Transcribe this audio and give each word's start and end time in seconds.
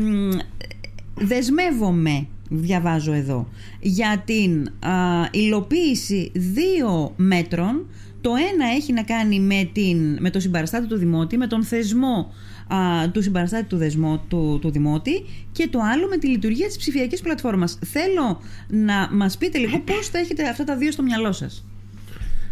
Μ, 0.00 0.36
Δεσμεύομαι, 1.14 2.26
διαβάζω 2.50 3.12
εδώ, 3.12 3.48
για 3.80 4.22
την 4.24 4.68
α, 4.88 5.28
υλοποίηση 5.30 6.30
δύο 6.34 7.12
μέτρων. 7.16 7.86
Το 8.20 8.30
ένα 8.52 8.66
έχει 8.74 8.92
να 8.92 9.02
κάνει 9.02 9.40
με, 9.40 9.70
την, 9.72 10.16
με 10.20 10.30
το 10.30 10.40
συμπαραστάτη 10.40 10.86
του 10.86 10.96
Δημότη, 10.96 11.36
με 11.36 11.46
τον 11.46 11.64
θεσμό 11.64 12.32
α, 12.74 13.10
του 13.10 13.22
συμπαραστάτη 13.22 13.64
του, 13.64 13.76
δεσμό, 13.76 14.24
του, 14.28 14.58
του 14.60 14.70
Δημότη 14.70 15.24
και 15.52 15.68
το 15.68 15.78
άλλο 15.92 16.08
με 16.08 16.16
τη 16.16 16.26
λειτουργία 16.26 16.66
της 16.66 16.76
ψηφιακής 16.76 17.20
πλατφόρμας. 17.20 17.78
Θέλω 17.84 18.40
να 18.68 19.08
μας 19.12 19.38
πείτε 19.38 19.58
λίγο 19.58 19.80
πώς 19.80 20.08
θα 20.08 20.18
έχετε 20.18 20.48
αυτά 20.48 20.64
τα 20.64 20.76
δύο 20.76 20.92
στο 20.92 21.02
μυαλό 21.02 21.32
σας. 21.32 21.64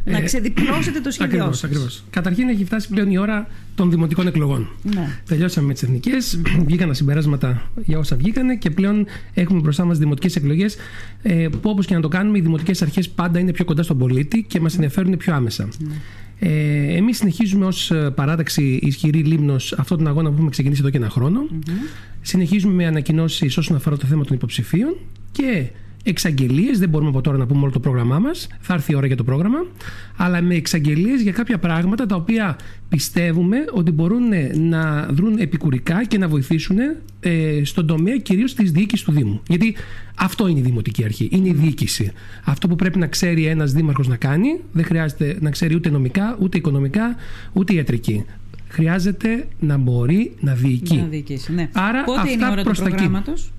Να 0.05 0.17
Ε, 0.19 0.21
ξεδιπλώσετε 0.23 1.01
το 1.01 1.11
σχέδιό 1.11 1.37
Ακριβώς, 1.39 1.59
σας. 1.59 1.71
ακριβώς. 1.71 2.05
Καταρχήν 2.11 2.49
έχει 2.49 2.65
φτάσει 2.65 2.89
πλέον 2.89 3.11
η 3.11 3.19
ώρα 3.19 3.47
των 3.75 3.91
δημοτικών 3.91 4.27
εκλογών. 4.27 4.69
Ναι. 4.83 5.19
Τελειώσαμε 5.27 5.67
με 5.67 5.73
τις 5.73 5.83
εθνικές, 5.83 6.41
βγήκαν 6.67 6.89
τα 6.89 6.95
συμπεράσματα 6.95 7.71
για 7.85 7.99
όσα 7.99 8.17
βγήκανε 8.17 8.57
και 8.57 8.71
πλέον 8.71 9.07
έχουμε 9.35 9.61
μπροστά 9.61 9.85
μας 9.85 9.99
δημοτικές 9.99 10.37
εκλογές 10.37 10.77
ε, 11.23 11.49
που 11.49 11.71
όπως 11.71 11.87
και 11.87 11.95
να 11.95 12.01
το 12.01 12.09
κάνουμε, 12.09 12.39
οι 12.39 12.41
δημοτικές 12.41 12.83
αρχές 12.83 13.09
πάντα 13.09 13.39
είναι 13.39 13.53
πιο 13.53 13.65
κοντά 13.65 13.83
στον 13.83 13.99
πολίτη 13.99 14.45
και 14.49 14.61
μας 14.61 14.75
ενδιαφέρουν 14.75 15.17
πιο 15.17 15.35
άμεσα. 15.35 15.69
Ε, 16.39 16.97
Εμείς 16.97 17.17
συνεχίζουμε 17.17 17.67
ως 17.67 17.93
παράταξη 18.15 18.79
ισχυρή 18.83 19.19
λίμνος 19.19 19.73
αυτόν 19.73 19.99
τον 19.99 20.07
αγώνα 20.07 20.29
που 20.29 20.35
έχουμε 20.35 20.51
ξεκινήσει 20.51 20.81
εδώ 20.81 20.91
και 20.91 20.97
ένα 20.97 21.09
χρόνο. 21.11 21.41
Συνεχίζουμε 22.21 22.75
με 22.75 22.87
ανακοινώσεις 22.87 23.57
όσον 23.59 23.77
αφορά 23.77 23.97
το 23.97 24.07
θέμα 24.07 24.25
των 24.25 24.37
υποψηφίων 24.37 24.97
και 25.33 25.67
εξαγγελίες. 26.03 26.79
Δεν 26.79 26.89
μπορούμε 26.89 27.11
από 27.11 27.21
τώρα 27.21 27.37
να 27.37 27.47
πούμε 27.47 27.63
όλο 27.63 27.71
το 27.71 27.81
πρόγραμμά 27.81 28.19
μας. 28.19 28.49
Θα 28.61 28.75
έρθει 28.75 28.93
η 28.93 28.95
ώρα 28.95 29.07
για 29.07 29.17
το 29.17 29.25
πρόγραμμα. 29.25 29.59
Αλλά 30.17 30.43
με 30.43 30.55
εξαγγελίες 30.55 31.23
για 31.23 31.33
κάποια 31.33 31.59
πράγματα 31.59 32.07
τα 32.07 32.17
οποία 32.17 32.57
πιστεύουμε 32.89 33.57
ότι 33.73 33.91
μπορούν 33.91 34.23
να 34.69 35.07
δρουν 35.07 35.39
επικουρικά 35.39 36.05
και 36.05 36.19
να 36.19 36.29
βοηθήσουν 36.29 36.77
ε, 37.21 37.61
στον 37.65 37.87
τομέα 37.87 38.17
κυρίως 38.17 38.55
της 38.55 38.73
διοίκησης 38.73 39.05
του 39.05 39.13
Δήμου. 39.13 39.43
Γιατί 39.49 39.77
αυτό 40.15 40.47
είναι 40.47 40.59
η 40.59 40.63
δημοτική 40.63 41.05
αρχή. 41.05 41.29
Είναι 41.33 41.49
η 41.49 41.53
διοίκηση. 41.53 42.13
Αυτό 42.45 42.69
που 42.69 42.77
πρέπει 42.77 42.99
να 42.99 43.07
ξέρει 43.07 43.45
ένας 43.45 43.73
δήμαρχος 43.73 44.09
να 44.09 44.17
κάνει, 44.17 44.61
δεν 44.73 44.85
χρειάζεται 44.85 45.37
να 45.41 45.51
ξέρει 45.51 45.75
ούτε 45.75 45.91
νομικά, 45.91 46.37
ούτε 46.41 46.59
οικονομικά, 46.59 47.17
ούτε 47.53 47.75
ιατρική. 47.75 48.25
Χρειάζεται 48.69 49.49
να 49.61 49.77
μπορεί 49.77 50.33
να 50.41 50.55
διοικεί. 50.55 50.97
Να 50.97 51.05
διοικήσει, 51.05 51.53
ναι. 51.53 51.69
Άρα 51.73 52.05
Πότε 52.05 52.21
είναι 52.21 52.31
η 52.31 52.35
αυτά 52.35 52.51
ώρα 52.51 52.57
του 52.57 52.65
προς 52.65 52.79
τα 52.79 52.85
εκεί. 52.85 52.95
προγράμματος; 52.95 53.53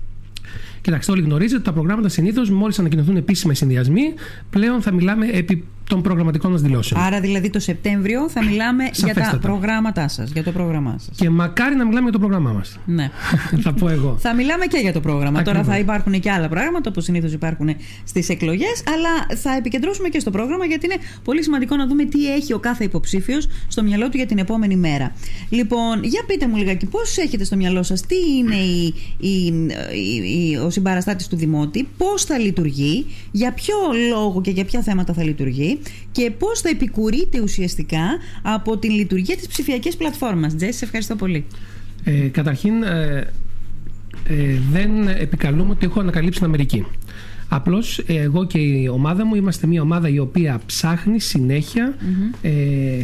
Κοιτάξτε, 0.84 1.12
όλοι 1.12 1.22
γνωρίζετε 1.22 1.56
ότι 1.56 1.64
τα 1.64 1.72
προγράμματα 1.72 2.08
συνήθως, 2.08 2.50
μόλις 2.50 2.78
ανακοινωθούν 2.78 3.16
επίσημα 3.16 3.52
οι 3.52 3.56
συνδυασμοί, 3.56 4.14
πλέον 4.50 4.82
θα 4.82 4.92
μιλάμε 4.92 5.26
επί 5.26 5.64
των 5.88 6.02
προγραμματικών 6.02 6.50
μας 6.50 6.62
δηλώσεων. 6.62 7.00
Άρα 7.02 7.20
δηλαδή 7.20 7.50
το 7.50 7.58
Σεπτέμβριο 7.60 8.28
θα 8.28 8.44
μιλάμε 8.44 8.82
για 8.84 8.92
τα 8.92 9.08
Σαφέστατα. 9.14 9.38
προγράμματά 9.38 10.08
σας, 10.08 10.30
για 10.30 10.42
το 10.42 10.52
πρόγραμμά 10.52 10.94
σας. 10.98 11.16
Και 11.16 11.30
μακάρι 11.30 11.74
να 11.76 11.84
μιλάμε 11.84 12.02
για 12.02 12.12
το 12.12 12.18
πρόγραμμά 12.18 12.52
μας. 12.52 12.78
Ναι. 12.86 13.10
θα 13.64 13.72
πω 13.72 13.88
εγώ. 13.88 14.16
Θα 14.20 14.34
μιλάμε 14.34 14.66
και 14.66 14.78
για 14.78 14.92
το 14.92 15.00
πρόγραμμα. 15.00 15.42
Τώρα 15.42 15.58
Ακριβώς. 15.58 15.66
θα 15.74 15.78
υπάρχουν 15.78 16.20
και 16.20 16.30
άλλα 16.30 16.48
πράγματα 16.48 16.90
που 16.92 17.00
συνήθως 17.00 17.32
υπάρχουν 17.32 17.68
στις 18.04 18.28
εκλογές, 18.28 18.82
αλλά 18.94 19.38
θα 19.40 19.56
επικεντρώσουμε 19.56 20.08
και 20.08 20.18
στο 20.18 20.30
πρόγραμμα 20.30 20.64
γιατί 20.64 20.86
είναι 20.86 20.96
πολύ 21.24 21.42
σημαντικό 21.42 21.76
να 21.76 21.86
δούμε 21.86 22.04
τι 22.04 22.32
έχει 22.32 22.52
ο 22.52 22.58
κάθε 22.58 22.84
υποψήφιος 22.84 23.48
στο 23.68 23.82
μυαλό 23.82 24.08
του 24.08 24.16
για 24.16 24.26
την 24.26 24.38
επόμενη 24.38 24.76
μέρα. 24.76 25.12
Λοιπόν, 25.48 26.02
για 26.04 26.22
πείτε 26.26 26.46
μου 26.48 26.56
λιγάκι, 26.56 26.86
πώς 26.86 27.16
έχετε 27.16 27.44
στο 27.44 27.56
μυαλό 27.56 27.82
σας, 27.82 28.00
τι 28.00 28.14
είναι 28.38 28.54
η, 28.56 28.94
η, 29.18 29.46
η- 29.96 30.50
η- 30.50 30.56
ο 30.56 30.70
συμπαραστάτης 30.70 31.26
του 31.28 31.36
Δημότη, 31.36 31.88
πώς 31.96 32.24
θα 32.24 32.38
λειτουργεί, 32.38 33.06
για 33.30 33.52
ποιο 33.52 33.74
λόγο 34.10 34.40
και 34.40 34.50
για 34.50 34.64
ποια 34.64 34.80
θέματα 34.82 35.12
θα 35.12 35.22
λειτουργεί 35.24 35.73
και 36.12 36.30
πώς 36.38 36.60
θα 36.60 36.68
επικουρείται 36.68 37.40
ουσιαστικά 37.40 38.18
από 38.42 38.78
την 38.78 38.90
λειτουργία 38.90 39.36
της 39.36 39.46
ψηφιακής 39.46 39.96
πλατφόρμας. 39.96 40.54
Τζέσι, 40.54 40.78
σε 40.78 40.84
ευχαριστώ 40.84 41.16
πολύ. 41.16 41.44
Ε, 42.04 42.28
καταρχήν, 42.28 42.82
ε, 42.82 43.32
ε, 44.24 44.58
δεν 44.70 45.08
επικαλούμε 45.08 45.70
ότι 45.70 45.86
έχω 45.86 46.00
ανακαλύψει 46.00 46.38
την 46.38 46.48
Αμερική. 46.48 46.86
Απλώς 47.54 47.98
εγώ 48.06 48.46
και 48.46 48.58
η 48.58 48.88
ομάδα 48.88 49.26
μου 49.26 49.34
είμαστε 49.34 49.66
μια 49.66 49.82
ομάδα 49.82 50.08
η 50.08 50.18
οποία 50.18 50.60
ψάχνει 50.66 51.20
συνέχεια, 51.20 51.94
ε, 52.42 52.50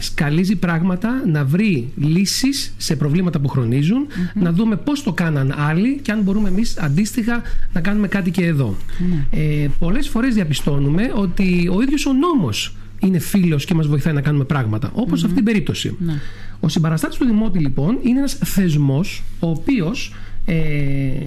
σκαλίζει 0.01 0.57
πράγματα, 0.57 1.23
να 1.27 1.45
βρει 1.45 1.93
λύσεις 1.97 2.75
σε 2.77 2.97
προβλήματα 2.97 3.39
που 3.39 3.49
χρονίζουν, 3.49 4.07
να 4.35 4.53
δούμε 4.53 4.77
πώς 4.77 5.03
το 5.03 5.13
κάναν 5.13 5.55
άλλοι 5.59 5.99
και 6.03 6.13
αν 6.13 6.23
μπορούμε 6.23 6.49
εμείς 6.49 6.79
αντίστοιχα 6.79 7.43
να 7.73 7.81
κάνουμε 7.81 8.09
κάτι 8.09 8.31
και 8.31 8.45
εδώ. 8.45 8.77
Ε, 9.31 9.67
πολλές 9.79 10.09
φορές 10.09 10.35
διαπιστώνουμε 10.35 11.13
ότι 11.15 11.71
ο 11.73 11.83
ίδιος 11.83 12.07
ο 12.07 12.13
νόμος 12.13 12.75
είναι 13.01 13.19
φίλος 13.19 13.65
και 13.65 13.75
μας 13.75 13.87
βοηθάει 13.87 14.15
να 14.15 14.21
κάνουμε 14.21 14.45
πράγματα, 14.45 14.91
όπως 14.95 15.19
σε 15.19 15.27
αυτήν 15.27 15.45
την 15.45 15.53
περίπτωση. 15.53 15.97
Ο 16.61 16.69
συμπαραστάτης 16.69 17.19
του 17.19 17.25
Δημότη 17.25 17.59
λοιπόν 17.59 17.99
είναι 18.03 18.19
ένας 18.19 18.39
θεσμός 18.45 19.23
ο 19.41 19.49
οποίος 19.51 20.13
ε, 20.13 20.30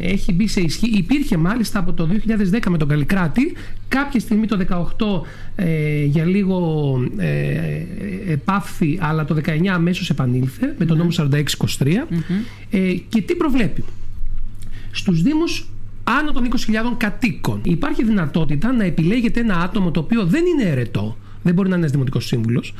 έχει 0.01 0.33
μπει 0.33 0.47
σε 0.47 0.61
ισχύ. 0.61 0.89
Υπήρχε 0.89 1.37
μάλιστα 1.37 1.79
από 1.79 1.93
το 1.93 2.09
2010 2.51 2.59
με 2.69 2.77
τον 2.77 2.87
Καλλικράτη, 2.87 3.53
κάποια 3.87 4.19
στιγμή 4.19 4.47
το 4.47 4.65
2018 5.55 5.65
ε, 5.65 6.03
για 6.03 6.25
λίγο 6.25 6.99
ε, 7.17 7.85
επάφθη, 8.27 8.97
αλλά 9.01 9.25
το 9.25 9.35
19 9.45 9.67
αμέσως 9.67 10.09
επανήλθε 10.09 10.75
με 10.77 10.85
τον 10.85 10.97
νόμο 10.97 11.09
4623. 11.17 11.93
Ε, 12.69 12.93
και 13.09 13.21
τι 13.21 13.35
προβλέπει; 13.35 13.83
Στους 14.91 15.21
Δήμους 15.21 15.67
άνω 16.03 16.31
των 16.31 16.43
20.000 16.43 16.51
κατοίκων 16.97 17.59
υπάρχει 17.63 18.03
δυνατότητα 18.03 18.71
να 18.71 18.83
επιλέγεται 18.83 19.39
ένα 19.39 19.59
άτομο 19.59 19.91
το 19.91 19.99
οποίο 19.99 20.25
δεν 20.25 20.43
είναι 20.45 20.69
αιρετό, 20.69 21.17
δεν 21.43 21.53
μπορεί 21.53 21.69
να 21.69 21.75
είναι 21.75 21.83
ένας 21.83 21.91
δημοτικός 21.91 22.25
σύμβουλος, 22.25 22.73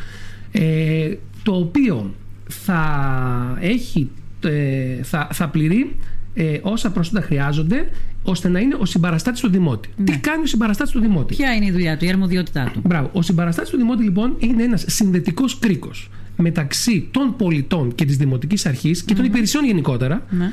ε, 0.51 1.13
το 1.43 1.55
οποίο 1.55 2.13
θα 2.47 3.57
έχει 3.61 4.09
ε, 4.49 5.03
θα, 5.03 5.27
θα 5.31 5.49
πληρεί 5.49 5.95
ε, 6.33 6.59
όσα 6.61 6.91
προσόντα 6.91 7.21
χρειάζονται 7.21 7.89
ώστε 8.23 8.49
να 8.49 8.59
είναι 8.59 8.75
ο 8.79 8.85
συμπαραστάτης 8.85 9.41
του 9.41 9.49
Δημότη. 9.49 9.89
Τι 10.03 10.17
κάνει 10.17 10.43
ο 10.43 10.45
συμπαραστάτης 10.45 10.91
του 10.93 10.99
Δημότη; 10.99 11.35
Ποια 11.35 11.53
είναι 11.53 11.65
η 11.65 11.71
δουλειά 11.71 11.97
του, 11.97 12.05
η 12.05 12.09
αρμοδιότητά 12.09 12.69
του; 12.73 12.81
Μπράβο. 12.85 13.09
Ο 13.13 13.21
συμπαραστάτης 13.21 13.69
του 13.71 13.77
Δημότη 13.77 14.03
λοιπόν 14.03 14.35
είναι 14.39 14.63
ένας 14.63 14.83
συνδετικός 14.87 15.59
κρίκος 15.59 16.09
μεταξύ 16.37 17.07
των 17.11 17.35
πολιτών 17.37 17.95
και 17.95 18.05
της 18.05 18.17
Δημοτικής 18.17 18.65
Αρχής 18.65 19.03
και 19.03 19.13
των 19.13 19.25
υπηρεσιών 19.25 19.65
γενικότερα. 19.65 20.25
Ναι. 20.29 20.51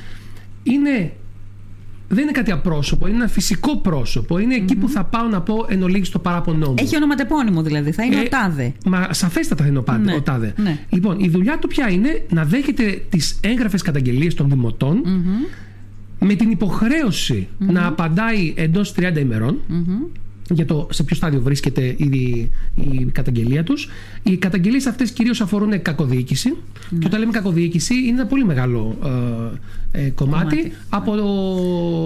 Είναι 0.62 1.12
δεν 2.12 2.22
είναι 2.22 2.32
κάτι 2.32 2.50
απρόσωπο, 2.50 3.06
είναι 3.06 3.16
ένα 3.16 3.28
φυσικό 3.28 3.76
πρόσωπο. 3.76 4.38
Είναι 4.38 4.54
εκεί 4.54 4.76
που 4.76 4.88
θα 4.88 5.04
πάω 5.04 5.28
να 5.28 5.40
πω 5.40 5.66
εν 5.69 5.82
ολίγης 5.82 6.08
το 6.08 6.19
παράπονό 6.19 6.69
μου. 6.69 6.74
Έχει 6.78 6.96
ονοματεπώνυμο 6.96 7.62
δηλαδή, 7.62 7.90
θα 7.92 8.04
είναι 8.04 8.16
Ε, 8.16 8.20
ο 8.20 8.28
Τάδε. 8.28 8.72
Μα 8.84 9.08
σαφέστατα 9.10 9.62
θα 9.62 9.69
είναι 9.69 9.78
ο, 9.78 9.82
πάντε, 9.82 10.04
Ναι, 10.10 10.14
ο 10.14 10.22
τάδε. 10.22 10.52
ναι. 10.56 10.78
Λοιπόν, 10.88 11.19
η 11.20 11.28
δουλειά 11.28 11.58
του 11.58 11.69
ποια 11.69 11.90
είναι 11.90 12.22
να 12.30 12.44
δέχεται 12.44 13.02
τις 13.08 13.38
έγγραφες 13.42 13.82
καταγγελίες 13.82 14.34
των 14.34 14.48
δημοτων 14.48 15.02
με 16.20 16.34
την 16.34 16.50
υποχρεωση 16.50 17.48
να 17.58 17.86
απαντάει 17.86 18.54
εντός 18.56 18.94
30 18.97 19.16
ημερων 19.19 19.58
για 20.54 20.64
το 20.64 20.88
σε 20.91 21.03
ποιο 21.03 21.16
στάδιο 21.16 21.41
βρίσκεται 21.41 21.82
η, 21.82 22.50
η 22.75 23.04
καταγγελία 23.12 23.64
τους. 23.64 23.88
Οι 24.22 24.36
καταγγελίες 24.36 24.86
αυτές 24.86 25.10
κυρίως 25.10 25.41
αφορούν 25.41 25.82
κακοδιοίκηση 25.82 26.56
και 26.98 27.06
όταν 27.06 27.20
λέμε 27.20 27.32
κακοδιοίκηση 27.32 27.94
είναι 27.94 28.20
ένα 28.20 28.26
πολύ 28.26 28.44
μεγάλο 28.44 28.98
ε, 29.92 30.06
ε, 30.06 30.10
κομμάτι, 30.10 30.56
Κομμάτι, 30.56 30.72
από 30.88 31.16
το 31.16 31.25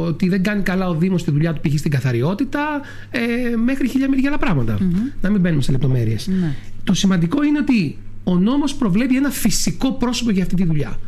ότι 0.07 0.29
δεν 0.29 0.43
κάνει 0.43 0.63
καλά 0.63 0.89
ο 0.89 0.95
Δήμος 0.95 1.25
τη 1.25 1.31
δουλειά 1.31 1.53
του 1.53 1.61
π.χ. 1.61 1.79
στην 1.79 1.91
καθαριότητα 1.91 2.81
ε, 3.11 3.57
μέχρι 3.57 3.89
χίλια 3.89 4.09
μεριά 4.09 4.29
άλλα 4.29 4.39
πράγματα. 4.39 4.79
Να 5.21 5.31
μην 5.31 5.41
μπαίνουμε 5.41 5.63
σε 5.63 5.73
λεπτομέρειες. 5.73 6.27
Ναι. 6.27 6.55
Το 6.85 6.95
σημαντικό 6.95 7.43
είναι 7.43 7.59
ότι 7.59 7.97
ο 8.25 8.39
νόμος 8.39 8.75
προβλέπει 8.75 9.17
ένα 9.17 9.31
φυσικό 9.31 9.93
πρόσωπο 9.93 10.31
για 10.31 10.43
αυτή 10.43 10.55
τη 10.55 10.65
δουλειά. 10.65 10.99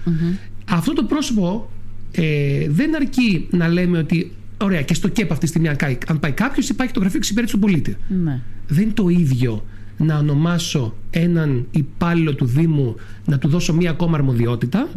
Αυτό 0.70 0.92
το 0.92 1.04
πρόσωπο 1.04 1.70
ε, 2.10 2.66
δεν 2.68 2.94
αρκεί 2.94 3.46
να 3.50 3.68
λέμε 3.68 3.98
ότι 3.98 4.32
ωραία 4.62 4.82
και 4.82 4.94
στο 4.94 5.08
ΚΕΠ 5.08 5.30
αυτή 5.30 5.44
τη 5.44 5.50
στιγμή 5.50 5.68
αν 5.68 5.76
πάει, 5.76 5.98
αν 6.06 6.20
πάει 6.20 6.32
κάποιος 6.32 6.68
υπάρχει 6.68 6.92
το 6.92 7.00
γραφείο 7.00 7.18
εξυπηρέτηση 7.18 7.58
του 7.58 7.62
πολίτη. 7.66 7.96
Ναι. 8.24 8.40
Δεν 8.68 8.82
είναι 8.82 8.92
το 8.92 9.08
ίδιο 9.08 9.64
να 9.96 10.18
ονομάσω 10.18 10.96
έναν 11.10 11.66
υπάλληλο 11.70 12.34
του 12.34 12.44
Δήμου 12.44 12.94
να 13.24 13.38
του 13.38 13.48
δώσω 13.48 13.74
μία 13.74 13.90
ακόμα 13.90 14.16
αρμοδιότητα. 14.16 14.88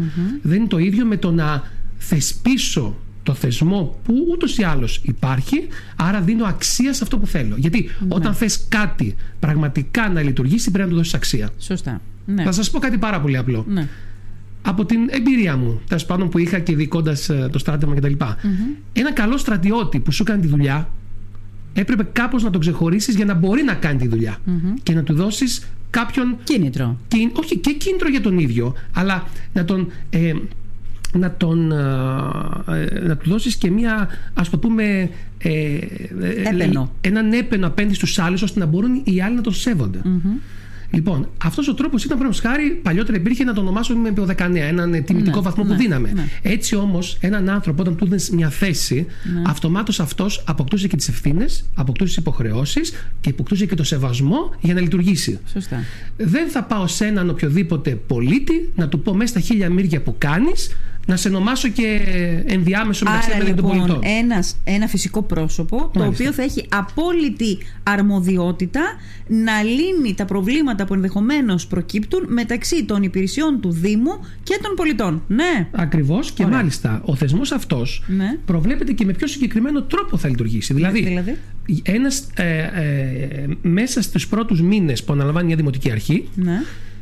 Δεν 0.42 0.58
είναι 0.58 0.68
το 0.68 0.78
ίδιο 0.78 1.06
με 1.06 1.18
το 1.18 1.32
να 1.32 1.64
θεσπίσω 1.98 2.96
το 3.24 3.34
θεσμό 3.34 4.00
που 4.04 4.14
ούτως 4.32 4.58
ή 4.58 4.64
άλλως 4.64 5.02
υπάρχει, 5.04 5.68
άρα 5.96 6.22
δίνω 6.22 6.46
αξία 6.46 6.94
σε 6.94 7.04
αυτό 7.04 7.18
που 7.18 7.28
θέλω. 7.28 7.56
Γιατί 7.58 7.90
όταν 8.08 8.34
θες 8.34 8.66
κάτι 8.70 9.16
πραγματικά 9.40 10.10
να 10.10 10.22
λειτουργήσει 10.22 10.72
πρέπει 10.72 10.84
να 10.88 10.94
του 10.94 10.98
δώσεις 11.00 11.14
αξία. 11.14 11.50
Σωστά. 11.60 12.02
Ναι. 12.26 12.44
Θα 12.44 12.52
σας 12.52 12.72
πω 12.72 12.80
κάτι 12.80 12.98
πάρα 12.98 13.22
πολύ 13.22 13.38
απλό. 13.38 13.66
ναι. 13.70 13.88
Από 14.62 14.86
την 14.86 15.00
εμπειρία 15.10 15.58
μου, 15.58 15.82
τέλος 15.88 16.06
πάντων 16.06 16.30
που 16.30 16.38
είχα 16.38 16.60
και 16.60 16.76
διοικώντα 16.76 17.16
το 17.52 17.60
στράτευμα 17.60 17.96
κτλ. 17.96 18.14
Ένα 18.94 19.12
καλό 19.14 19.38
στρατιώτη 19.38 20.00
που 20.00 20.12
σου 20.12 20.24
κάνει 20.24 20.42
τη 20.42 20.48
δουλειά, 20.48 20.90
έπρεπε 21.74 22.08
κάπως 22.14 22.44
να 22.44 22.50
τον 22.50 22.62
ξεχωρίσεις 22.62 23.16
για 23.16 23.26
να 23.26 23.34
μπορεί 23.34 23.64
να 23.64 23.74
κάνει 23.74 23.98
τη 24.00 24.08
δουλειά 24.08 24.38
και 24.84 24.94
να 24.94 25.04
του 25.04 25.14
δώσεις 25.14 25.68
κάποιον 25.90 26.38
Κίνητρο. 26.44 26.98
κιν- 27.08 27.38
όχι 27.38 27.58
και 27.58 27.74
κίνητρο 27.74 28.10
για 28.10 28.22
τον 28.22 28.40
ίδιο, 28.40 28.74
αλλά 28.94 29.28
να 29.54 29.66
τον, 29.66 29.88
ε, 30.10 30.34
να, 31.14 31.32
τον, 31.38 31.72
ε, 31.72 31.76
ε, 32.68 33.00
να 33.08 33.18
του 33.18 33.30
δώσεις 33.30 33.56
και 33.56 33.72
μία, 33.72 34.08
ας 34.34 34.50
το 34.50 34.58
πούμε, 34.58 35.10
ε, 35.38 35.52
ε, 35.52 35.78
Έπαινο. 36.54 36.92
έναν 37.02 37.32
έπαινο 37.34 37.68
απέναντι 37.68 37.94
στους 37.96 38.20
άλλους, 38.20 38.42
ώστε 38.42 38.60
να 38.60 38.66
μπορούν 38.66 39.02
οι 39.04 39.22
άλλοι 39.22 39.36
να 39.36 39.42
τον 39.42 39.54
σεβονται 39.54 40.02
Λοιπόν, 40.92 41.30
αυτός 41.44 41.68
ο 41.68 41.74
τρόπος 41.74 42.04
ήταν 42.04 42.18
πρέπει 42.18 42.36
χάρη 42.40 42.80
παλιότερα 42.84 43.18
υπήρχε 43.18 43.44
να 43.44 43.54
το 43.54 43.62
ονομάσουμε 43.62 44.00
με 44.10 44.12
το 44.16 44.26
19, 44.26 44.56
έναν 44.56 45.04
τιμητικό 45.04 45.38
Ναι, 45.38 45.44
βαθμό 45.44 45.64
ναι, 45.64 45.70
που 45.70 45.76
δίναμε. 45.76 46.12
ναι. 46.16 46.28
Έτσι 46.42 46.76
όμως, 46.76 47.18
έναν 47.20 47.50
άνθρωπο, 47.50 47.82
όταν 47.82 47.96
του 47.96 48.06
δίνει 48.06 48.22
μια 48.32 48.50
θέση, 48.50 49.06
Ναι. 49.36 49.42
αυτομάτως 49.48 50.00
αυτός 50.00 50.44
αποκτούσε 50.48 50.88
και 50.88 50.96
τις 50.96 51.08
ευθύνες, 51.08 51.66
αποκτούσε 51.76 52.10
τις 52.14 52.18
υποχρεώσεις 52.18 52.92
και 53.22 53.30
αποκτούσε 53.30 53.66
και 53.66 53.76
το 53.76 53.84
σεβασμό 53.84 54.54
για 54.62 54.74
να 54.74 54.82
λειτουργήσει. 54.82 55.40
Σωστά. 55.54 55.84
Δεν 56.18 56.48
θα 56.50 56.64
πάω 56.64 56.88
σε 56.88 57.06
έναν 57.06 57.30
οποιοδήποτε 57.30 57.96
πολίτη 58.08 58.72
να 58.76 58.88
του 58.90 59.00
πω 59.02 59.14
μέσα 59.14 59.30
στα 59.32 59.40
χίλια 59.40 59.70
μύρια 59.70 60.02
που 60.02 60.16
κάνεις 60.18 60.76
να 61.10 61.16
σε 61.16 61.28
ονομάσω 61.28 61.68
και 61.68 62.00
ενδιάμεσο 62.46 63.06
μεταξύ 63.06 63.30
Άρα 63.32 63.36
εμένα 63.42 63.56
και 63.56 63.62
των 63.62 63.72
λοιπόν 63.72 63.88
πολιτών. 63.88 64.12
ένας, 64.20 64.58
ένα 64.64 64.88
φυσικό 64.88 65.22
πρόσωπο 65.22 65.78
το 65.78 66.00
Μάλιστα. 66.00 66.24
οποίο 66.24 66.34
θα 66.34 66.44
έχει 66.44 66.66
απόλυτη 66.70 67.58
αρμοδιότητα 67.84 68.82
να 69.28 69.62
λύνει 69.64 70.14
τα 70.16 70.26
προβλήματα 70.26 70.86
που 70.86 70.94
ενδεχομένως 70.94 71.68
προκύπτουν 71.68 72.26
μεταξύ 72.28 72.84
των 72.86 73.04
υπηρεσιών 73.04 73.60
του 73.62 73.72
Δήμου 73.72 74.20
και 74.44 74.60
των 74.62 74.76
πολιτών. 74.76 75.24
Ναι. 75.28 75.68
Ακριβώς 75.72 76.32
και 76.32 76.44
Ωραία. 76.44 76.58
μάλιστα 76.58 77.02
ο 77.06 77.16
θεσμός 77.16 77.52
αυτός 77.52 78.04
Ναι. 78.08 78.38
προβλέπεται 78.46 78.92
και 78.92 79.06
με 79.06 79.14
πιο 79.14 79.28
συγκεκριμένο 79.28 79.82
τρόπο 79.84 80.18
θα 80.18 80.28
λειτουργήσει. 80.30 80.74
Δηλαδή, 80.74 81.04
Δηλαδή; 81.04 81.38
ένας, 81.84 82.28
ε, 82.36 82.58
ε, 82.60 83.48
μέσα 83.62 84.02
στους 84.02 84.28
πρώτους 84.28 84.62
μήνες 84.62 85.04
που 85.04 85.14
αναλαμβάνει 85.14 85.48
μια 85.48 85.56
δημοτική 85.56 85.92
αρχή, 85.92 86.30
Ναι. 86.36 86.62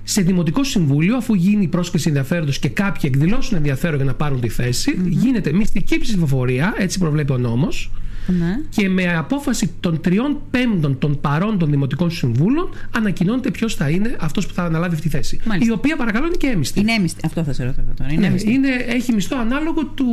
Σε 0.09 0.21
δημοτικό 0.21 0.63
συμβούλιο, 0.63 1.17
αφού 1.17 1.33
γίνει 1.33 1.63
η 1.63 1.67
πρόσκληση 1.67 2.07
ενδιαφέροντος 2.07 2.59
και 2.59 2.69
κάποιοι 2.69 3.11
εκδηλώσουν 3.13 3.57
ενδιαφέρον 3.57 3.95
για 3.95 4.05
να 4.05 4.13
πάρουν 4.13 4.39
τη 4.39 4.49
θέση, 4.49 4.97
γίνεται 5.05 5.53
μυστική 5.53 5.99
ψηφοφορία, 5.99 6.75
έτσι 6.77 6.99
προβλέπει 6.99 7.31
ο 7.31 7.37
νόμος, 7.37 7.91
ναι. 8.27 8.59
και 8.69 8.89
με 8.89 9.15
απόφαση 9.15 9.71
των 9.79 10.01
τριών 10.01 10.37
πέμπτων 10.51 10.97
των 10.97 11.19
παρόντων 11.21 11.69
δημοτικών 11.69 12.11
συμβούλων 12.11 12.69
ανακοινώνεται 12.97 13.51
ποιος 13.51 13.75
θα 13.75 13.89
είναι 13.89 14.15
αυτός 14.19 14.47
που 14.47 14.53
θα 14.53 14.63
αναλάβει 14.63 14.95
αυτή 14.95 15.09
τη 15.09 15.15
θέση. 15.15 15.39
Μάλιστα. 15.45 15.71
Η 15.73 15.75
οποία 15.77 15.95
παρακαλώ 15.95 16.25
είναι 16.25 16.35
και 16.35 16.47
έμιστη. 16.47 16.79
Είναι 16.79 16.91
έμιστη. 16.91 17.19
Αυτό 17.25 17.43
θα 17.43 17.53
σε 17.53 17.63
ρωτάω 17.63 17.85
τώρα. 17.97 18.11
Είναι 18.11 18.21
Ναι, 18.21 18.27
έμιστη. 18.27 18.51
είναι, 18.53 18.67
έχει 18.87 19.13
μισθό 19.13 19.37
ανάλογο 19.39 19.85
του 19.85 20.05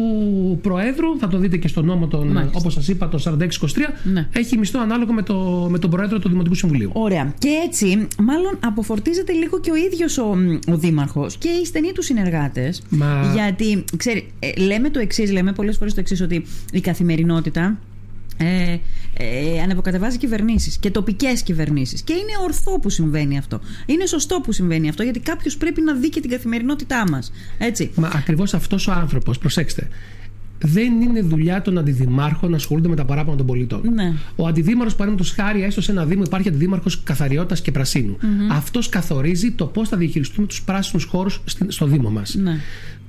Προέδρου, 0.63 1.19
θα 1.19 1.29
το 1.29 1.39
δείτε 1.39 1.57
και 1.57 1.69
στο 1.69 1.83
νόμο, 1.83 2.07
τον, 2.07 2.27
Μάλιστα. 2.29 2.59
όπως 2.59 2.73
σας 2.73 2.89
είπα, 2.89 3.09
το 3.09 3.19
4623, 3.19 3.95
Ναι. 4.05 4.29
έχει 4.33 4.59
μισθό 4.59 4.81
ανάλογο 4.81 5.13
με, 5.13 5.23
το, 5.23 5.67
με 5.71 5.79
τον 5.79 5.91
Προέδρο 5.91 6.19
του 6.19 6.29
Δημοτικού 6.29 6.55
Συμβουλίου. 6.55 6.91
Ωραία. 6.93 7.35
Και 7.39 7.49
έτσι, 7.67 8.07
μάλλον 8.23 8.59
αποφορτίζεται 8.65 9.33
λίγο 9.33 9.61
και 9.61 9.71
ο 9.71 9.75
ίδιος 9.77 10.19
ο, 10.19 10.37
ο 10.69 10.77
Δήμαρχος 10.77 11.37
και 11.37 11.49
οι 11.49 11.65
στενοί 11.65 11.93
του 11.93 12.03
συνεργάτες. 12.03 12.83
Μα- 12.89 13.31
Γιατί, 13.35 13.85
ξέρει, 13.97 14.29
ε, 14.39 14.61
λέμε 14.61 14.91
το 14.91 14.99
εξής, 14.99 15.33
λέμε 15.33 15.53
πολλές 15.53 15.77
φορές 15.77 15.95
το 15.95 16.01
εξής, 16.01 16.21
ότι 16.21 16.45
η 16.73 16.81
καθημερινότητα 16.81 17.79
ε, 18.37 18.77
ε, 19.17 19.61
ανεβοκατεβάζει 19.63 20.19
κυβερνήσεις 20.19 20.77
και 20.77 20.91
τοπικές 20.91 21.43
κυβερνήσεις. 21.43 22.03
Και 22.03 22.13
είναι 22.13 22.33
ορθό 22.43 22.79
που 22.79 22.91
συμβαίνει 22.91 23.39
αυτό. 23.39 23.61
Είναι 23.87 24.07
σωστό 24.07 24.41
που 24.41 24.53
συμβαίνει 24.53 24.89
αυτό, 24.89 25.03
γιατί 25.03 25.21
κάποιος 25.21 25.57
πρέπει 25.57 25.81
να 25.81 25.95
δει 25.95 26.09
και 26.09 26.21
την 26.21 26.31
καθημερινότητά 26.31 27.05
μας. 27.11 27.33
Έτσι. 27.59 27.91
Μα 27.95 28.11
ακριβώς 28.15 28.55
αυτός 28.55 28.87
ο 28.87 28.93
άνθρωπος, 28.93 29.39
προσέξτε, 29.39 29.89
δεν 30.67 31.01
είναι 31.01 31.21
δουλειά 31.21 31.63
των 31.63 31.79
αντιδημάρχων 31.79 32.51
να 32.51 32.57
ασχολούνται 32.57 32.89
με 32.89 32.97
τα 32.97 33.05
παράπονα 33.05 33.37
των 33.37 33.47
πολιτών. 33.47 33.81
Ναι. 33.95 34.13
Ο 34.37 34.47
αντιδήμαρχος, 34.47 34.95
παραδείγματος 34.95 35.35
χάρη, 35.35 35.63
έστω 35.63 35.81
σε 35.81 35.91
ένα 35.91 36.05
Δήμο 36.05 36.23
υπάρχει 36.27 36.49
αντιδήμαρχος 36.49 37.03
καθαριότητας 37.03 37.61
και 37.61 37.71
πρασίνου. 37.71 38.17
Αυτός 38.51 38.89
καθορίζει 38.89 39.51
το 39.51 39.67
πώς 39.67 39.89
θα 39.89 39.97
διαχειριστούμε 39.97 40.47
τους 40.47 40.63
πράσινους 40.63 41.05
χώρους 41.05 41.43
στο 41.69 41.87
Δήμο 41.87 42.11
μας. 42.11 42.35
Ναι. 42.35 42.61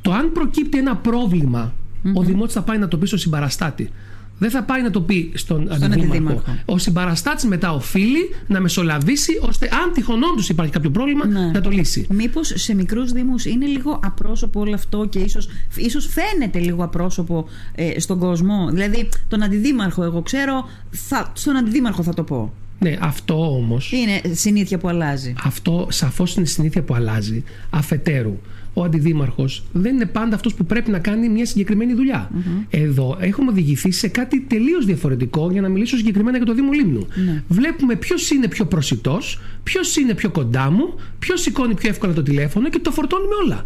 Το 0.02 0.12
αν 0.12 0.32
προκύπτει 0.32 0.78
ένα 0.78 0.96
πρόβλημα, 0.96 1.74
ο 2.14 2.22
Δημότης 2.22 2.54
θα 2.54 2.62
πάει 2.62 2.78
να 2.78 2.88
το 2.88 2.98
πει 2.98 3.08
στο 3.08 3.18
συμπαραστάτη. 3.18 3.90
Δεν 4.38 4.50
θα 4.50 4.64
πάει 4.64 4.82
να 4.82 4.90
το 4.92 5.02
πει 5.02 5.32
στον, 5.36 5.62
αντιδήμαρχο. 5.72 6.04
αντιδήμαρχο. 6.04 6.44
Ο 6.66 6.78
συμπαραστάτης 6.78 7.44
μετά 7.46 7.74
οφείλει 7.74 8.36
να 8.48 8.60
μεσολαβήσει 8.60 9.40
ώστε 9.42 9.70
αν 9.84 9.94
τυχόν 9.94 10.24
όντω 10.24 10.42
υπάρχει 10.50 10.72
κάποιο 10.72 10.90
πρόβλημα 10.90 11.26
Ναι. 11.26 11.46
να 11.54 11.62
το 11.62 11.70
λύσει. 11.70 12.06
Μήπως 12.10 12.52
σε 12.56 12.76
μικρούς 12.76 13.12
Δήμους 13.12 13.46
είναι 13.46 13.66
λίγο 13.66 14.00
απρόσωπο 14.04 14.60
όλο 14.60 14.74
αυτό 14.74 15.06
και 15.06 15.20
ίσως 15.20 15.48
ίσως 15.76 16.08
φαίνεται 16.08 16.60
λίγο 16.60 16.84
απρόσωπο 16.84 17.46
ε, 17.76 18.00
στον 18.00 18.20
κόσμο. 18.20 18.70
Δηλαδή, 18.72 19.10
τον 19.28 19.44
αντιδήμαρχο, 19.44 20.04
εγώ 20.04 20.22
ξέρω, 20.22 20.70
θα, 20.92 21.32
στον 21.36 21.56
αντιδήμαρχο 21.56 22.04
θα 22.04 22.14
το 22.14 22.24
πω. 22.24 22.54
Ναι, 22.80 22.98
αυτό 23.00 23.56
όμω. 23.56 23.78
Είναι 23.92 24.36
συνήθεια 24.36 24.78
που 24.78 24.88
αλλάζει. 24.88 25.34
Αυτό 25.44 25.88
σαφώς 25.90 26.36
είναι 26.36 26.46
συνήθεια 26.46 26.82
που 26.84 26.94
αλλάζει. 26.94 27.44
Αφετέρου, 27.70 28.38
ο 28.78 28.84
αντιδήμαρχος 28.84 29.64
δεν 29.74 29.96
είναι 29.96 30.06
πάντα 30.06 30.36
αυτός 30.36 30.54
που 30.54 30.66
πρέπει 30.66 30.92
να 30.92 31.00
κάνει 31.00 31.30
μια 31.30 31.46
συγκεκριμένη 31.46 31.94
δουλειά. 31.94 32.32
Εδώ 32.70 33.18
έχουμε 33.20 33.52
οδηγηθεί 33.52 33.92
σε 33.92 34.08
κάτι 34.08 34.42
τελείως 34.42 34.86
διαφορετικό 34.86 35.52
για 35.52 35.62
να 35.62 35.70
μιλήσω 35.70 35.98
συγκεκριμένα 35.98 36.38
για 36.38 36.46
το 36.46 36.54
Δήμο 36.54 36.72
Λίμνου. 36.72 37.08
Βλέπουμε 37.48 37.96
ποιος 37.96 38.30
είναι 38.30 38.48
πιο 38.48 38.66
προσιτός, 38.66 39.40
ποιος 39.64 39.96
είναι 39.96 40.14
πιο 40.14 40.30
κοντά 40.30 40.72
μου, 40.72 40.94
ποιος 41.20 41.42
σηκώνει 41.42 41.74
πιο 41.74 41.90
εύκολα 41.90 42.14
το 42.14 42.24
τηλέφωνο 42.24 42.70
και 42.70 42.80
το 42.80 42.92
φορτώνουμε 42.92 43.34
όλα. 43.46 43.66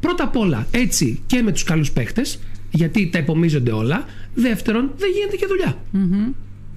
Πρώτα 0.00 0.24
απ' 0.24 0.36
όλα, 0.36 0.66
έτσι 0.70 1.20
και 1.26 1.42
με 1.42 1.52
τους 1.52 1.62
καλούς 1.62 1.90
παίχτες, 1.92 2.40
γιατί 2.70 3.08
τα 3.12 3.18
υπομίζονται 3.18 3.72
όλα. 3.72 4.04
Δεύτερον, 4.34 4.90
δεν 4.96 5.08
γίνεται 5.14 5.36
και 5.36 5.46
δουλειά. 5.48 5.76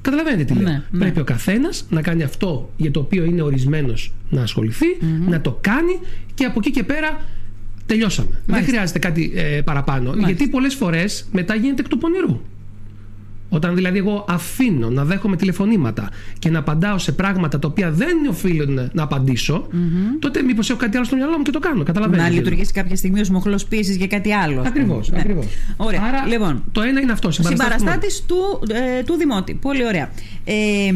Καταλαβαίνετε 0.01 0.43
τι 0.43 0.53
λέω. 0.53 0.63
Ναι, 0.63 0.83
ναι. 0.91 0.99
Πρέπει 0.99 1.19
ο 1.19 1.23
καθένας 1.23 1.85
να 1.89 2.01
κάνει 2.01 2.23
αυτό 2.23 2.71
για 2.77 2.91
το 2.91 2.99
οποίο 2.99 3.23
είναι 3.23 3.41
ορισμένος 3.41 4.13
να 4.29 4.41
ασχοληθει 4.41 4.97
να 5.27 5.41
το 5.41 5.57
κάνει 5.61 5.99
και 6.33 6.45
από 6.45 6.59
εκεί 6.59 6.71
και 6.71 6.83
πέρα 6.83 7.21
τελειώσαμε. 7.85 8.41
Δεν 8.45 8.63
χρειάζεται 8.63 8.99
κάτι 8.99 9.31
ε, 9.35 9.61
παραπάνω. 9.61 10.13
Γιατί 10.17 10.47
πολλές 10.47 10.75
φορές 10.75 11.27
μετά 11.31 11.55
γίνεται 11.55 11.81
εκ 11.81 11.87
του 11.87 11.97
πονηρού. 11.97 12.41
Όταν 13.49 13.75
δηλαδή 13.75 13.97
εγώ 13.97 14.25
αφήνω 14.29 14.89
να 14.89 15.03
δέχομαι 15.05 15.35
τηλεφωνήματα 15.35 16.09
και 16.39 16.49
να 16.49 16.59
απαντάω 16.59 16.97
σε 16.97 17.11
πράγματα 17.11 17.59
τα 17.59 17.67
οποία 17.67 17.91
δεν 17.91 18.27
οφείλουν 18.29 18.89
να 18.93 19.03
απαντησω 19.03 19.67
τότε 20.19 20.41
μήπως 20.41 20.69
έχω 20.69 20.79
κάτι 20.79 20.95
άλλο 20.97 21.05
στο 21.05 21.15
μυαλό 21.15 21.37
μου 21.37 21.43
και 21.43 21.51
το 21.51 21.59
κάνω. 21.59 21.83
Καταλαβαίνετε. 21.83 22.29
Να 22.29 22.35
λειτουργήσει 22.35 22.71
κάποια 22.73 22.95
στιγμή 22.95 23.19
ως 23.19 23.29
μοχλός 23.29 23.65
πίεσης 23.65 23.95
για 23.95 24.07
κάτι 24.07 24.33
άλλο. 24.33 24.61
ας 24.61 24.67
πούμε. 24.67 24.69
Ακριβώς. 24.69 25.11
Ναι. 25.11 25.19
Ακριβώς. 25.19 25.45
Ωραία. 25.77 26.01
Άρα 26.03 26.27
λοιπόν, 26.27 26.63
το 26.71 26.81
ένα 26.81 26.99
είναι 26.99 27.11
αυτό. 27.11 27.31
συμπαραστάτης 27.31 27.77
συμπαραστάτης 27.77 28.23
του, 28.27 28.35
ε, 28.99 29.03
του 29.03 29.15
Δημότη. 29.15 29.53
Πολύ 29.53 29.85
ωραία. 29.85 30.09
Ε, 30.43 30.91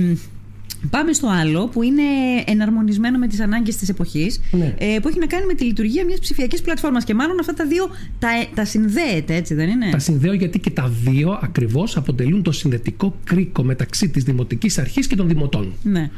Πάμε 0.90 1.14
στο 1.14 1.28
άλλο 1.28 1.68
που 1.68 1.84
είναι 1.84 2.02
εναρμονισμένο 2.46 3.18
με 3.18 3.28
τις 3.28 3.40
ανάγκες 3.40 3.76
της 3.76 3.90
εποχής 3.90 4.40
Ναι. 4.52 4.76
ε, 4.78 5.00
που 5.02 5.08
έχει 5.08 5.20
να 5.20 5.26
κάνει 5.26 5.46
με 5.46 5.54
τη 5.54 5.64
λειτουργία 5.64 6.06
μιας 6.06 6.20
ψηφιακής 6.20 6.62
πλατφόρμας 6.62 7.04
και 7.04 7.14
μάλλον 7.14 7.40
αυτά 7.40 7.54
τα 7.54 7.66
δύο 7.66 7.90
τα, 8.20 8.28
τα 8.56 8.66
συνδέεται 8.66 9.36
έτσι 9.36 9.54
δεν 9.54 9.70
είναι; 9.70 9.90
Τα 9.92 10.00
συνδέω 10.00 10.34
γιατί 10.34 10.60
και 10.60 10.70
τα 10.70 10.88
δύο 11.04 11.40
ακριβώς 11.42 11.98
αποτελούν 11.98 12.44
το 12.44 12.52
συνδετικό 12.52 13.16
κρίκο 13.24 13.64
μεταξύ 13.64 14.10
της 14.10 14.24
Δημοτικής 14.24 14.78
Αρχής 14.78 15.08
και 15.08 15.16
των 15.16 15.28
Δημοτών. 15.28 15.74
ναι. 15.84 16.10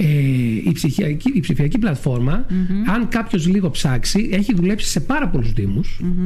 Ε, 0.00 0.04
η, 0.64 0.72
ψηφιακή, 0.72 1.30
η 1.34 1.40
ψηφιακή 1.40 1.78
πλατφόρμα, 1.78 2.46
αν 2.94 3.08
κάποιος 3.08 3.46
λίγο 3.46 3.70
ψάξει, 3.70 4.28
έχει 4.32 4.54
δουλέψει 4.54 4.88
σε 4.88 5.00
πάρα 5.00 5.28
πολλούς 5.28 5.52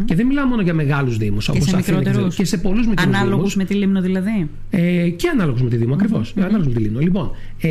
και 0.05 0.15
δεν 0.15 0.27
μιλάω 0.27 0.47
μόνο 0.47 0.63
για 0.63 0.75
μεγάλους 0.75 1.17
Δήμους 1.17 1.45
και 1.45 1.51
όπως 1.51 1.69
σε 1.69 1.77
μικρότερους. 1.77 2.35
και 2.35 2.45
σε 2.45 2.59
πολλούς 2.59 2.87
μικρούς 2.87 3.07
ανάλογους 3.07 3.57
με 3.57 3.65
τη 3.65 3.75
Λίμνο 3.75 4.01
δηλαδή. 4.01 4.49
Ε, 4.71 5.09
και 5.09 5.29
ανάλογο 5.29 5.59
με 5.63 5.69
τη 5.69 5.77
Δήμο, 5.77 5.95
ακριβώς, 5.95 6.35
Ανάλογος 6.37 6.67
με 6.67 6.73
τη 6.73 6.83
Δήμο. 6.83 6.99
Λοιπόν, 6.99 7.31
ε, 7.61 7.69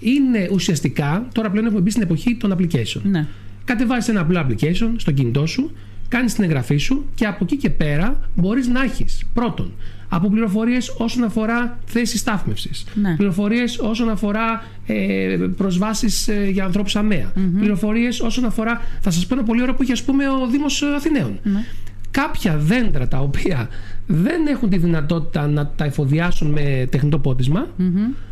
είναι 0.00 0.48
ουσιαστικά, 0.52 1.28
τώρα 1.32 1.50
πλέον 1.50 1.66
έχουμε 1.66 1.80
μπει 1.80 1.90
στην 1.90 2.02
εποχή 2.02 2.36
των 2.36 2.54
application. 2.58 3.00
ναι. 3.02 3.26
Κατεβάζεις 3.64 4.08
ένα 4.08 4.20
απλό 4.20 4.46
application 4.46 4.90
στο 4.96 5.12
κινητό 5.12 5.46
σου, 5.46 5.70
κάνεις 6.08 6.34
την 6.34 6.44
εγγραφή 6.44 6.76
σου 6.76 7.04
και 7.14 7.26
από 7.26 7.38
εκεί 7.44 7.56
και 7.56 7.70
πέρα 7.70 8.18
μπορείς 8.34 8.68
να 8.68 8.82
έχεις 8.82 9.24
πρώτον 9.34 9.72
από 10.08 10.28
πληροφορίες 10.28 10.94
όσον 10.98 11.24
αφορά 11.24 11.78
θέσεις 11.84 12.20
στάθμευσης, 12.20 12.84
Ναι. 12.94 13.16
πληροφορίες 13.16 13.78
όσον 13.78 14.08
αφορά 14.08 14.64
ε, 14.86 15.36
προσβάσεις 15.56 16.28
ε, 16.28 16.48
για 16.52 16.64
ανθρώπους 16.64 16.96
αμαία, 16.96 17.32
πληροφορίες 17.58 18.20
όσον 18.20 18.44
αφορά. 18.44 18.80
Θα 19.00 19.10
σας 19.10 19.26
πω 19.26 19.34
ένα 19.34 19.42
πολύ 19.44 19.62
ωραίο 19.62 19.74
που 19.74 19.82
έχει 19.82 19.92
ας 19.92 20.02
πούμε 20.02 20.28
ο 20.28 20.46
Δήμος 20.50 20.82
Αθηναίων. 20.82 21.38
Ναι. 21.42 21.64
Κάποια 22.10 22.56
δέντρα 22.56 23.08
τα 23.08 23.18
οποία 23.18 23.68
δεν 24.06 24.46
έχουν 24.46 24.70
τη 24.70 24.76
δυνατότητα 24.78 25.46
να 25.48 25.66
τα 25.66 25.84
εφοδιάσουν 25.84 26.50
με 26.50 26.86
τεχνητό 26.90 27.18
πότισμα, 27.18 27.66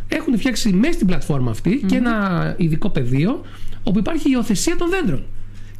έχουν 0.09 0.39
φτιάξει 0.39 0.73
μέσα 0.73 0.93
στην 0.93 1.07
πλατφόρμα 1.07 1.51
αυτή 1.51 1.83
και 1.87 1.97
ένα 1.97 2.55
ειδικό 2.59 2.91
πεδίο 2.91 3.41
όπου 3.83 3.99
υπάρχει 3.99 4.29
η 4.29 4.31
υιοθεσία 4.35 4.77
των 4.77 4.89
δέντρων. 4.91 5.23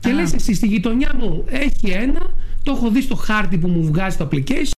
Και 0.05 0.11
Α. 0.11 0.15
λες 0.15 0.33
εσύ 0.35 0.55
στη 0.55 0.67
γειτονιά 0.67 1.15
μου 1.19 1.45
έχει 1.49 1.91
ένα, 1.91 2.21
το 2.63 2.73
έχω 2.73 2.91
δει 2.91 3.01
στο 3.01 3.15
χάρτη 3.15 3.59
που 3.59 3.69
μου 3.69 3.85
βγάζει 3.85 4.17
το 4.17 4.29
application 4.31 4.71